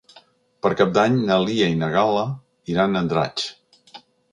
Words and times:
Per 0.65 0.71
Cap 0.79 0.95
d'Any 0.95 1.19
na 1.27 1.37
Lia 1.43 1.67
i 1.75 1.77
na 1.83 1.91
Gal·la 1.97 2.25
iran 2.77 2.95
a 2.99 3.05
Andratx. 3.05 3.49